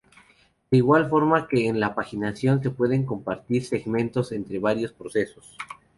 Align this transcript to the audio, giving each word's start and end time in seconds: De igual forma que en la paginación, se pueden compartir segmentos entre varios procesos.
De 0.71 0.77
igual 0.79 1.07
forma 1.11 1.47
que 1.47 1.67
en 1.67 1.79
la 1.79 1.93
paginación, 1.93 2.63
se 2.63 2.71
pueden 2.71 3.05
compartir 3.05 3.63
segmentos 3.63 4.31
entre 4.31 4.57
varios 4.57 4.91
procesos. 4.93 5.55